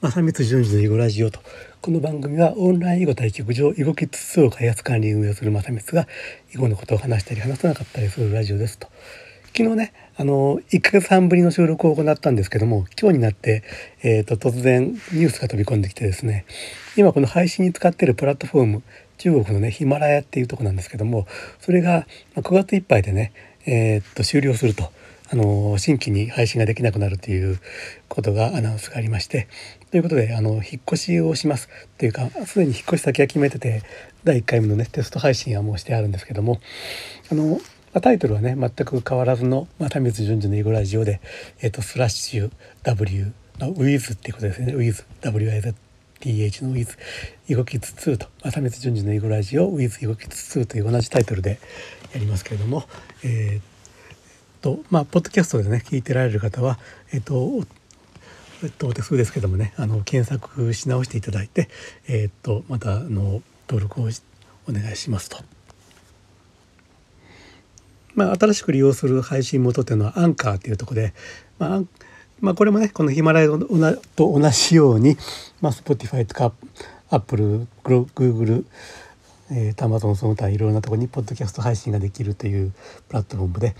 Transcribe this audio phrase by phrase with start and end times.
[0.00, 1.40] 正光淳二の囲碁ラジオと
[1.80, 6.06] この番組はオンライン囲碁対局場囲碁キッズ2を開発管理運営する正光が
[6.54, 8.86] 囲碁のことを話したり話さなかったりするラジオですと
[9.56, 13.64] 昨日ねあの1ヶ月半ぶりの収録を行ったんですけども今日になって、
[14.04, 16.44] えーと、突然ニュースが飛び込んできてですね
[16.96, 18.82] 今この配信に使っているプラットフォーム
[19.16, 21.26] 中国のねヒマラヤっていうとこなんですけども
[21.58, 23.32] それが9月いっぱいでね、
[23.66, 24.92] えー、っと終了すると。
[25.30, 27.60] あの新規に配信ができなくなるという
[28.08, 29.48] ことがアナウンスがありまして
[29.90, 31.68] ということであの引っ越しをします。
[31.98, 33.82] というかすでに引っ越し先は決めてて
[34.24, 36.60] 第1回目のねテスト配信はもうしてあるんですけども
[37.30, 37.60] あの
[38.00, 41.20] タイトルはね全く変わらずの「ま田光淳二の囲碁ラジオで」
[41.60, 42.50] えーと、スラッシュ
[42.84, 44.74] W の With っていうことですね。
[44.74, 45.74] With WIZ
[46.20, 46.88] TH の With
[47.48, 51.58] 囲碁キッズ2と「ま田光淳二の囲碁ラジオ With 囲碁キッズ2」という同じタイトルで
[52.12, 52.84] やりますけれども、
[53.24, 53.77] えー
[54.60, 56.78] とまあポッドキャストでね聞いてられる方は
[57.12, 57.62] えっ、と
[58.62, 61.68] えっと、手数ですけどもねあの検索し直していただいて、
[62.08, 64.08] えっとまたあの登録を
[64.68, 65.38] お願いしますと。
[68.14, 71.14] まあ、新しく利用する配信元っていうのはアンカーっていうとこで、
[71.60, 71.82] まあ、
[72.40, 73.48] まあ、これもねこのヒマラヤ
[74.16, 75.16] と同じように、
[75.60, 76.52] まあ、Spotify とか
[77.10, 78.64] Apple、Google
[79.50, 82.72] えー、Amazon その他いろんなところにポッドキャスト配信ができるという
[83.08, 83.74] プラットフォームで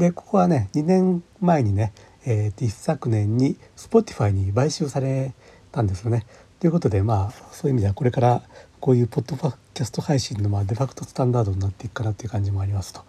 [0.00, 1.92] でここはね2年前にね、
[2.24, 5.34] えー、一昨年に Spotify に買収され
[5.72, 6.24] たんですよね。
[6.58, 8.42] ということでまあそういう意味ではこれから
[8.80, 9.36] こういうポッド
[9.74, 13.02] キャスト配信のまあデファクトスタンダードになっていくかなっていう感じもありますと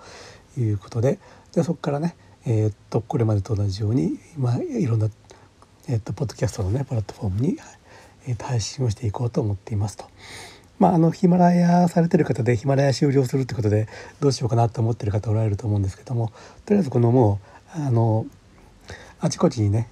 [0.60, 1.18] いうことで
[1.54, 5.08] でそこからね、えー、っとこれまでと同じように今いろんな、
[5.88, 7.58] えー、っとポッドキャストのねプラットフォームに、
[8.28, 10.06] えー、配信をしていこうと思っていますと。
[10.82, 13.88] まあ、あのヒマラヤされてる方でヒマラヤ終了するってことで
[14.20, 16.34] どうしようかなと思ってる方おられると思うんですけども
[16.66, 17.40] とりあえずこのも
[17.78, 18.26] うあの
[19.20, 19.90] あちこちにね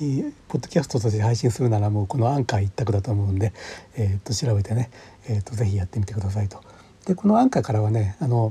[0.00, 3.52] にポッドキャストとして配信するならもうこのアンカー一択だと思うんで、
[3.98, 4.90] えー、と調べてね、
[5.28, 6.62] えー、とぜひやってみてくださいと。
[7.04, 8.50] でこのアンカーからはねあの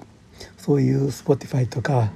[0.58, 2.12] そういう Spotify とか、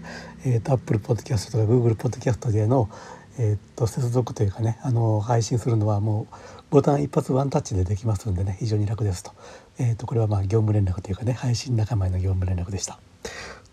[0.45, 2.91] えー、と Apple Podcast とか Google Podcast での、
[3.39, 6.35] えー、と接続というかねあの配信するのはもう
[6.69, 9.31] ボタン一発ワンタッチでできますんでね非常に楽ですと,、
[9.79, 12.99] えー、とこれはまあ業務連絡というかね配信仲間への業務連絡でした。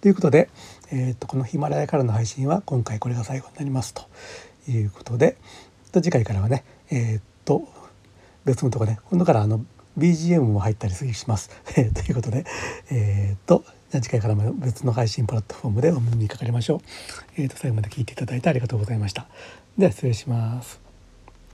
[0.01, 0.51] ということで、
[0.93, 4.03] えー、とこのヒマラヤからの配信は今回これが最後になりますと
[4.69, 5.39] いうことで
[5.95, 7.67] 次回からはねえっ、と
[8.45, 9.65] 別のとこね今度からあの
[9.97, 11.51] BGM も入ったりします。
[11.75, 12.45] ということで
[12.91, 13.65] えっ、と
[14.03, 16.81] 次回からも別の配信プラットフォームでお目にかかりましょう。
[17.37, 19.27] えー、と最後まで聞いていただいてありがとうございました。
[19.79, 20.84] では失礼します。